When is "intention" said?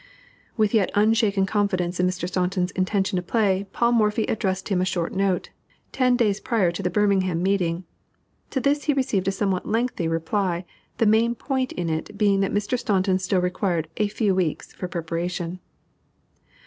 2.71-3.17